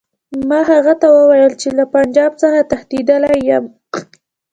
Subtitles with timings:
[0.49, 3.65] ما هغه ته وویل چې له پنجاب څخه تښتېدلی یم.